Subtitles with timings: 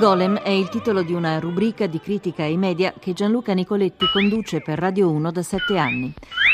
[0.00, 4.62] Golem è il titolo di una rubrica di critica ai media che Gianluca Nicoletti conduce
[4.62, 6.10] per Radio 1 da sette anni.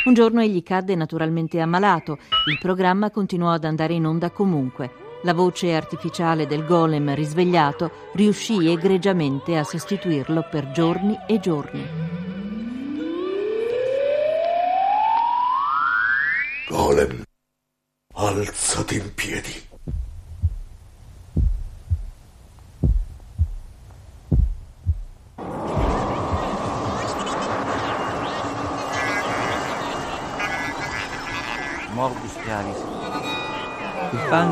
[0.07, 2.19] Un giorno egli cadde naturalmente ammalato.
[2.49, 5.21] Il programma continuò ad andare in onda comunque.
[5.22, 11.87] La voce artificiale del golem risvegliato riuscì egregiamente a sostituirlo per giorni e giorni.
[16.69, 17.23] Golem,
[18.12, 19.76] alzati in piedi.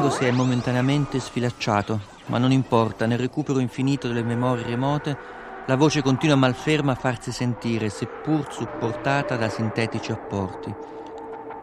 [0.04, 5.16] Fango si è momentaneamente sfilacciato, ma non importa, nel recupero infinito delle memorie remote,
[5.66, 10.74] la voce continua malferma a farsi sentire, seppur supportata da sintetici apporti.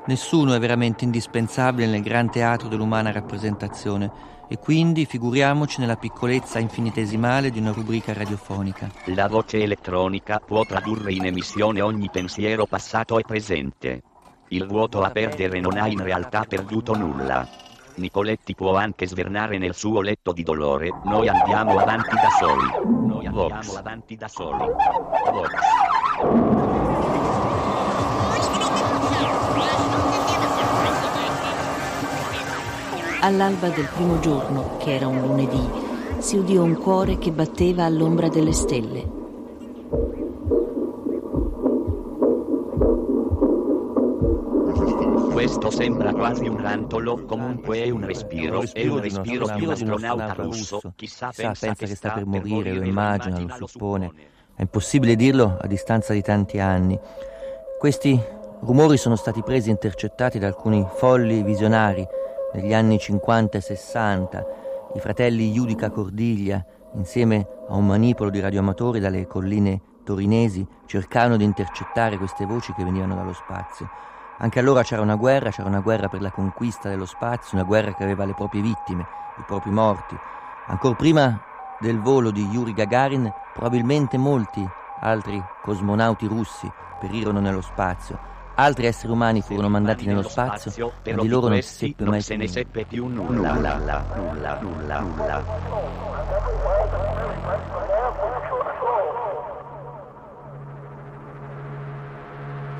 [0.07, 4.11] Nessuno è veramente indispensabile nel gran teatro dell'umana rappresentazione
[4.47, 8.89] e quindi figuriamoci nella piccolezza infinitesimale di una rubrica radiofonica.
[9.13, 14.01] La voce elettronica può tradurre in emissione ogni pensiero passato e presente.
[14.47, 17.69] Il vuoto a perdere non ha in realtà perduto nulla.
[17.95, 23.07] Nicoletti può anche svernare nel suo letto di dolore, noi andiamo avanti da soli.
[23.07, 23.75] Noi andiamo Vox.
[23.75, 24.65] avanti da soli.
[25.31, 25.51] Vox.
[33.23, 35.69] All'alba del primo giorno, che era un lunedì,
[36.19, 39.19] si udì un cuore che batteva all'ombra delle stelle.
[45.41, 50.33] Questo sembra quasi un rantolo, comunque è un respiro, è un respiro di un astronauta
[50.33, 50.79] russo.
[50.95, 54.11] Chissà, pensa che sta per morire, lo immagina, lo suppone.
[54.53, 56.99] È impossibile dirlo a distanza di tanti anni.
[57.79, 58.21] Questi
[58.59, 62.07] rumori sono stati presi e intercettati da alcuni folli visionari
[62.53, 64.45] negli anni 50 e 60.
[64.93, 71.45] I fratelli Judica Cordiglia, insieme a un manipolo di radioamatori dalle colline torinesi, cercarono di
[71.45, 73.89] intercettare queste voci che venivano dallo spazio.
[74.37, 77.93] Anche allora c'era una guerra, c'era una guerra per la conquista dello spazio, una guerra
[77.93, 79.05] che aveva le proprie vittime,
[79.37, 80.17] i propri morti.
[80.67, 81.39] Ancora prima
[81.79, 84.67] del volo di Yuri Gagarin, probabilmente molti
[85.01, 88.29] altri cosmonauti russi perirono nello spazio.
[88.55, 92.35] Altri esseri umani furono mandati nello spazio, ma di loro non si seppe mai se
[92.35, 95.43] ne seppe più nulla, nulla, nulla, nulla, nulla.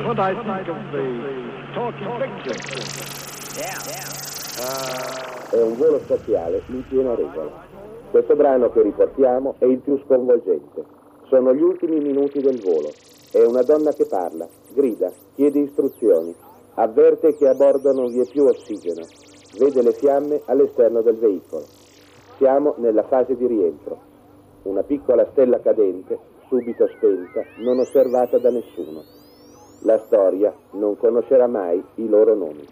[0.04, 1.04] What I think of the
[1.74, 2.58] talking picture.
[5.52, 7.52] È un volo spaziale in piena regola.
[8.10, 10.84] Questo brano che riportiamo è il più sconvolgente.
[11.28, 12.90] Sono gli ultimi minuti del volo.
[13.32, 16.34] È una donna che parla, grida, chiede istruzioni,
[16.74, 19.06] avverte che a bordo non vi è più ossigeno,
[19.60, 21.66] vede le fiamme all'esterno del veicolo.
[22.38, 24.00] Siamo nella fase di rientro.
[24.64, 29.20] Una piccola stella cadente, subito spenta, non osservata da nessuno.
[29.84, 32.68] La storia non conoscerà mai i loro nomi.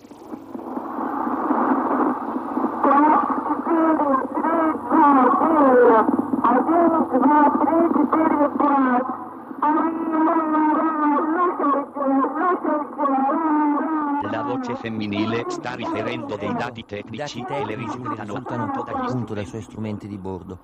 [14.30, 20.08] La voce femminile sta riferendo dei dati tecnici che le risultano appunto dai suoi strumenti
[20.08, 20.60] di bordo.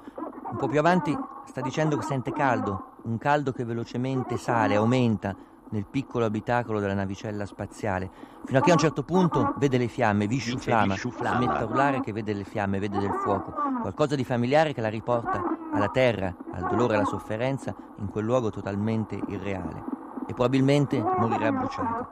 [0.51, 5.35] Un po' più avanti sta dicendo che sente caldo, un caldo che velocemente sale, aumenta,
[5.69, 8.09] nel piccolo abitacolo della navicella spaziale,
[8.45, 11.63] fino a che a un certo punto vede le fiamme, Vishu Flama, si mette a
[11.63, 15.41] urlare che vede le fiamme, vede del fuoco, qualcosa di familiare che la riporta
[15.73, 19.83] alla terra, al dolore alla sofferenza, in quel luogo totalmente irreale.
[20.27, 22.09] E probabilmente morirà bruciata.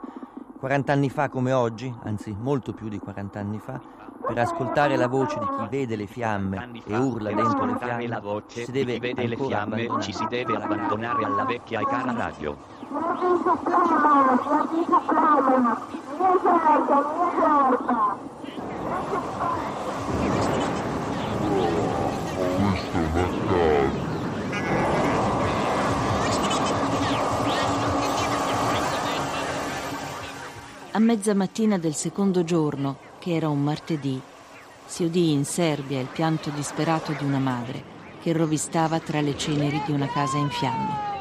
[0.60, 3.82] 40 anni fa come oggi, anzi molto più di 40 anni fa,
[4.26, 8.20] per ascoltare la voce di chi vede le fiamme e urla dentro le fiamme, la
[8.20, 11.26] voce si deve di chi vede le fiamme, ci si deve abbandonare.
[11.26, 12.58] alla vecchia e cara radio.
[30.96, 34.22] A mezza mattina del secondo giorno, che era un martedì,
[34.86, 37.82] si udì in Serbia il pianto disperato di una madre
[38.22, 41.12] che rovistava tra le ceneri di una casa in fiamme.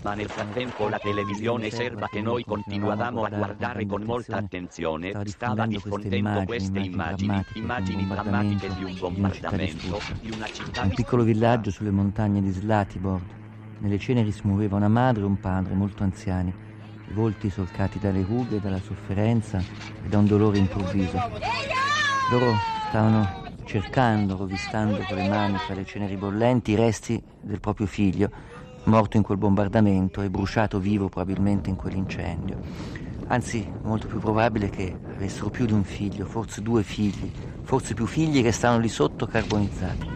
[0.00, 5.66] Ma nel frattempo la televisione serba che noi continuavamo a guardare con molta attenzione stava
[5.66, 10.80] diffondendo queste immagini, immagini drammatiche di un bombardamento di una città...
[10.80, 13.44] Un piccolo villaggio sulle montagne di Slatibord.
[13.78, 16.52] Nelle ceneri si muoveva una madre e un padre molto anziani.
[17.08, 21.18] i volti solcati dalle rughe, dalla sofferenza e da un dolore improvviso.
[22.30, 22.54] Loro
[22.88, 28.30] stavano cercando, rovistando con le mani fra le ceneri bollenti i resti del proprio figlio,
[28.84, 32.58] morto in quel bombardamento e bruciato vivo probabilmente in quell'incendio.
[33.28, 37.30] Anzi, molto più probabile che avessero più di un figlio, forse due figli,
[37.62, 40.15] forse più figli che stavano lì sotto carbonizzati.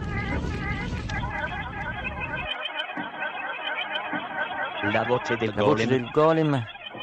[4.89, 6.01] La voce del La voce golem.
[6.01, 6.53] del golem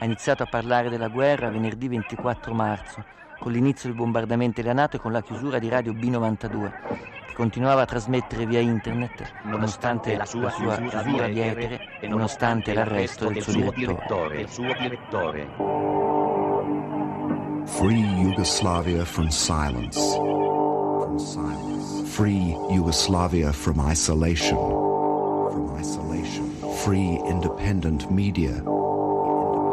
[0.00, 3.04] ha iniziato a parlare della guerra venerdì 24 marzo,
[3.38, 6.70] con l'inizio del bombardamento della Nato e con la chiusura di Radio B92,
[7.28, 13.28] che continuava a trasmettere via internet nonostante la sua, chiusura via etere e nonostante l'arresto
[13.30, 14.36] del suo direttore.
[14.38, 15.46] del suo direttore.
[17.66, 20.00] Free Yugoslavia from silence.
[20.16, 22.02] From silence.
[22.10, 24.96] Free Yugoslavia from isolation.
[26.88, 28.48] Free independent media.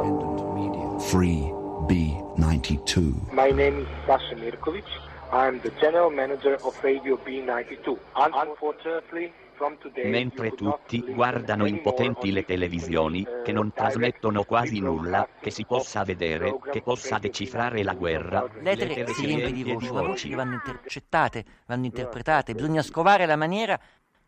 [0.04, 1.00] Independent media.
[1.00, 1.50] Free
[1.88, 3.32] B92.
[3.32, 4.84] My name is Sasha Mirkovic.
[5.32, 7.88] I'm the general manager of Radio B92.
[7.88, 14.44] Un- unfortunately, from today, Mentre tutti guardano impotenti le the, televisioni, uh, che non trasmettono
[14.44, 19.54] quasi nulla, che si possa vedere, che possa decifrare la B92 guerra, L'etere si riempie
[19.54, 20.28] di voci, ma voci voci.
[20.28, 22.54] che vanno intercettate, vanno interpretate.
[22.54, 23.80] Bisogna scovare la maniera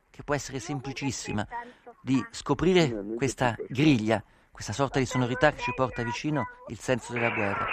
[0.10, 1.46] che può essere semplicissima
[2.08, 7.32] di scoprire questa griglia, questa sorta di sonorità che ci porta vicino il senso della
[7.32, 7.66] guerra.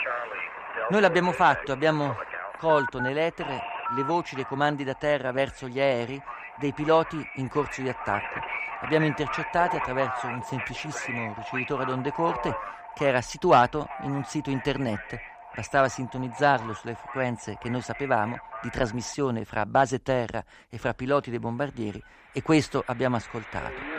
[0.91, 2.17] Noi l'abbiamo fatto, abbiamo
[2.59, 3.61] colto nell'etere
[3.95, 6.21] le voci dei comandi da terra verso gli aerei
[6.59, 8.41] dei piloti in corso di attacco.
[8.81, 12.57] Abbiamo intercettati attraverso un semplicissimo ricevitore ad onde corte
[12.93, 15.17] che era situato in un sito internet.
[15.55, 21.31] Bastava sintonizzarlo sulle frequenze che noi sapevamo di trasmissione fra base terra e fra piloti
[21.31, 22.03] dei bombardieri
[22.33, 23.95] e questo abbiamo ascoltato.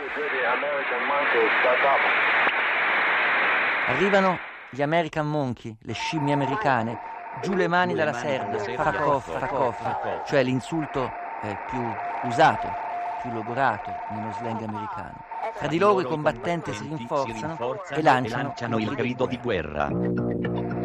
[3.88, 4.38] Arrivano
[4.70, 6.98] gli American Monkey, le scimmie americane,
[7.40, 11.12] giù le mani dalla fuck off, fuck off, cioè l'insulto
[11.42, 12.72] eh, più usato,
[13.20, 15.14] più logorato nello slang americano.
[15.56, 20.75] Tra di loro i combattenti si rinforzano e lanciano il grido di guerra.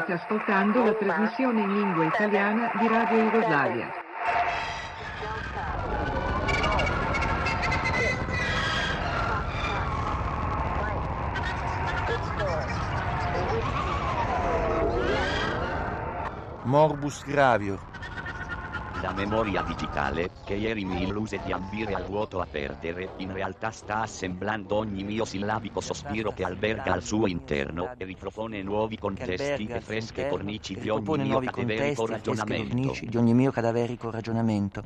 [0.00, 3.92] State ascoltando la trasmissione in lingua italiana di Radio Jugoslavia.
[16.64, 17.89] Morbus Gravior.
[19.02, 23.70] La memoria digitale, che ieri mi illuse di ambire al vuoto a perdere, in realtà
[23.70, 29.66] sta assemblando ogni mio sillabico sospiro che alberga al suo interno e ripropone nuovi contesti
[29.66, 32.94] e fresche cornici di ogni mio cadaverico ragionamento.
[33.00, 34.82] di ogni mio cadaverico ragionamento.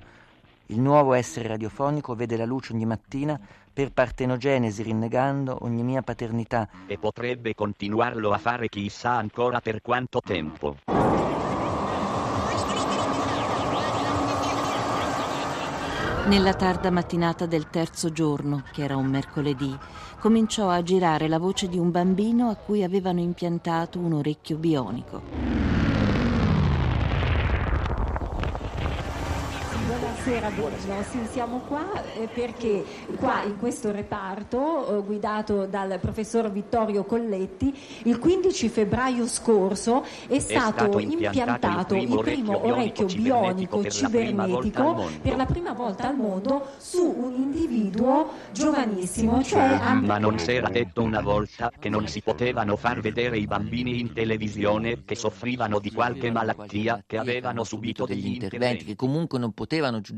[0.66, 3.38] Il nuovo essere radiofonico vede la luce ogni mattina
[3.72, 6.68] per partenogenesi rinnegando ogni mia paternità.
[6.86, 10.76] E potrebbe continuarlo a fare chissà ancora per quanto tempo.
[16.26, 19.76] Nella tarda mattinata del terzo giorno, che era un mercoledì,
[20.18, 25.73] cominciò a girare la voce di un bambino a cui avevano impiantato un orecchio bionico.
[30.24, 31.02] Buonasera, buonasera.
[31.02, 32.82] Sì, siamo qua eh, perché
[33.18, 40.38] qua in questo reparto eh, guidato dal professor Vittorio Colletti il 15 febbraio scorso è
[40.38, 47.04] stato, stato impiantato il primo orecchio bionico cibernetico per la prima volta al mondo su
[47.04, 52.76] un individuo giovanissimo, cioè a- Ma non s'era detto una volta che non si potevano
[52.76, 58.28] far vedere i bambini in televisione che soffrivano di qualche malattia, che avevano subito degli
[58.28, 58.86] interventi.
[58.86, 60.12] che comunque non potevano giudicare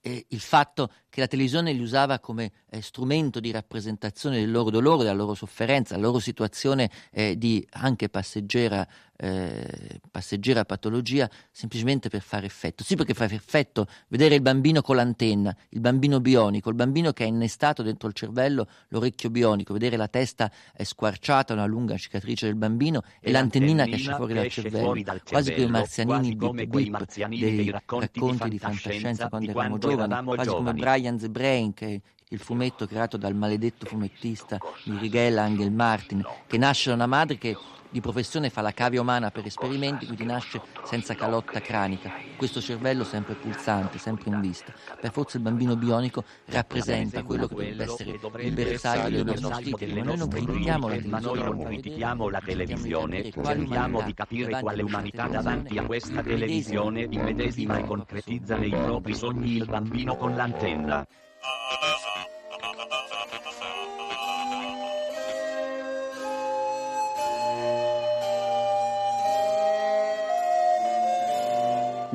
[0.00, 4.70] eh, il fatto che la televisione li usava come eh, strumento di rappresentazione del loro
[4.70, 12.08] dolore, della loro sofferenza, della loro situazione eh, di anche passeggera, eh, passeggera patologia, semplicemente
[12.08, 12.84] per fare effetto.
[12.84, 17.24] Sì, perché fa effetto vedere il bambino con l'antenna, il bambino bionico, il bambino che
[17.24, 22.56] ha innestato dentro il cervello l'orecchio bionico, vedere la testa squarciata, una lunga cicatrice del
[22.56, 25.62] bambino e, E l'antennina che esce fuori che dal esce cervello, fuori dal quasi come
[25.62, 29.52] i cervello, marzianini come bip marzianini dei dei racconti di racconti di fantascienza quando di
[29.52, 30.80] eravamo quando giovani, quasi come giovani.
[30.80, 36.88] Brian the Brain che il fumetto creato dal maledetto fumettista Miguel Angel Martin, che nasce
[36.88, 37.56] da una madre che
[37.90, 42.12] di professione fa la cavia umana per esperimenti, quindi nasce senza calotta cranica.
[42.36, 44.72] Questo cervello sempre pulsante, sempre in vista.
[45.00, 49.92] Per forza il bambino bionico rappresenta quello che dovrebbe essere il bersaglio dei nostri titoli,
[49.94, 54.82] ma noi non critichiamo la Ma noi non critichiamo la televisione, cerchiamo di capire quale
[54.82, 61.06] umanità davanti a questa televisione immedesima e concretizza nei propri sogni il bambino con l'antenna.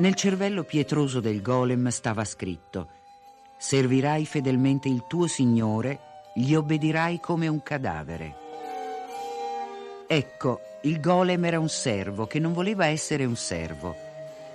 [0.02, 2.88] Nel cervello pietroso del golem stava scritto
[3.56, 8.34] Servirai fedelmente il tuo Signore, gli obbedirai come un cadavere.
[10.08, 13.94] Ecco, il golem era un servo che non voleva essere un servo.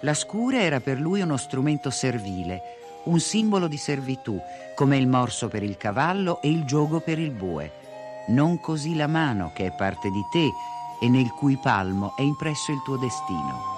[0.01, 2.61] La scura era per lui uno strumento servile,
[3.05, 4.37] un simbolo di servitù,
[4.75, 7.71] come il morso per il cavallo e il giogo per il bue.
[8.27, 10.49] Non così la mano che è parte di te
[10.99, 13.76] e nel cui palmo è impresso il tuo destino.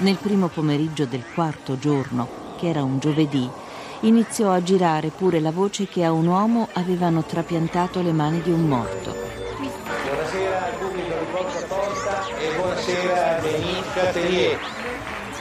[0.00, 3.50] Nel primo pomeriggio del quarto giorno, che era un giovedì,
[4.02, 8.52] iniziò a girare pure la voce che a un uomo avevano trapiantato le mani di
[8.52, 9.12] un morto.
[10.04, 14.58] Buonasera al pubblico di Porta Porta e buonasera a Denis Catelier,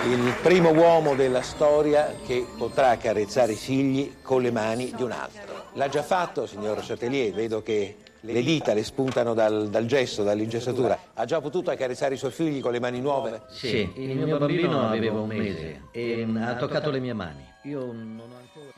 [0.09, 5.11] il primo uomo della storia che potrà accarezzare i figli con le mani di un
[5.11, 5.65] altro.
[5.73, 10.97] L'ha già fatto, signor Chatelier, vedo che le dita le spuntano dal, dal gesso, dall'ingessatura.
[11.13, 13.41] Ha già potuto accarezzare i suoi figli con le mani nuove?
[13.49, 17.55] Sì, il mio bambino aveva un mese e ha toccato le mie mani.
[17.63, 18.71] Io non ho ancora...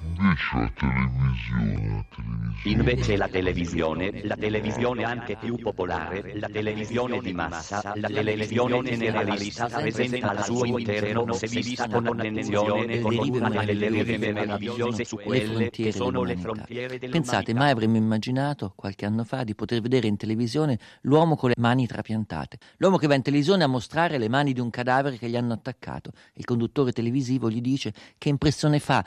[2.63, 9.67] Invece la televisione, la televisione anche più popolare, la televisione di massa, la televisione generalista
[9.67, 15.69] presenta al suo interno se vista con attenzione con una delle rive meravigliose su quelle
[15.69, 17.31] che sono le frontiere dell'umanità.
[17.31, 21.55] Pensate, mai avremmo immaginato qualche anno fa di poter vedere in televisione l'uomo con le
[21.57, 25.29] mani trapiantate, l'uomo che va in televisione a mostrare le mani di un cadavere che
[25.29, 26.11] gli hanno attaccato.
[26.33, 29.03] Il conduttore televisivo gli dice che impressione fa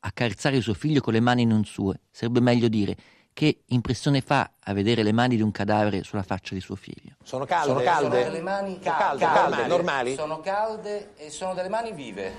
[0.00, 2.00] accarezzare suo figlio con le mani non sue.
[2.10, 2.94] Sarebbe meglio dire
[3.32, 7.16] che impressione fa a vedere le mani di un cadavere sulla faccia di suo figlio.
[7.22, 7.66] Sono calde?
[7.68, 8.24] Sono calde?
[8.24, 10.14] delle mani calde, calde, calde, normali?
[10.14, 12.32] Sono calde e sono delle mani vive.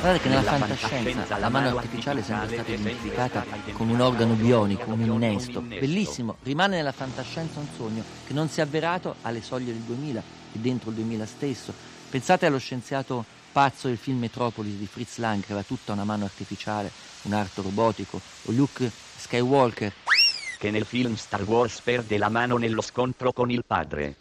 [0.00, 4.00] Guardate che nella Nella fantascienza fantascienza la mano artificiale è sempre stata identificata come un
[4.00, 5.60] organo bionico, un innesto.
[5.60, 10.22] Bellissimo, rimane nella fantascienza un sogno che non si è avverato alle soglie del 2000
[10.52, 11.72] e dentro il 2000 stesso.
[12.10, 16.24] Pensate allo scienziato pazzo del film Metropolis di Fritz Lang che aveva tutta una mano
[16.24, 16.90] artificiale,
[17.22, 19.92] un arto robotico, o Luke Skywalker
[20.58, 24.16] Che nel film Star Wars perde la mano nello scontro con il padre.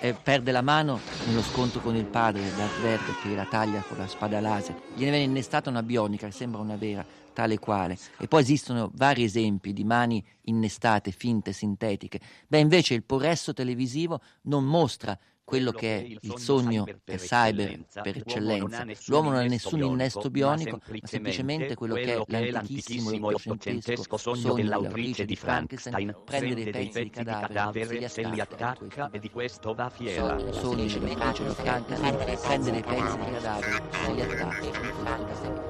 [0.00, 3.96] e perde la mano nello scontro con il padre, Darth Vader, che la taglia con
[3.96, 4.76] la spada laser.
[4.94, 7.96] Gliene viene innestata una bionica che sembra una vera, tale quale.
[8.18, 12.20] E poi esistono vari esempi di mani innestate, finte, sintetiche.
[12.46, 18.18] Beh, invece il progresso televisivo non mostra quello che è il sogno per cyber per
[18.18, 18.84] eccellenza.
[19.06, 24.52] L'uomo non ha nessun innesto bionico, ma semplicemente quello che è l'antichissimo e ottocentesco sogno
[24.52, 29.88] dell'autrice di Frankenstein, prende dei pezzi di cadavere, se li attacca e di questo va
[29.88, 30.38] fiera.
[30.52, 35.66] sogno dell'autrice di Frankenstein, prende dei pezzi di cadavere, se li attacca.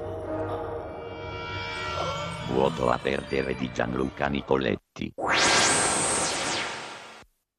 [2.51, 5.13] Vuoto a perdere di Gianluca Nicoletti.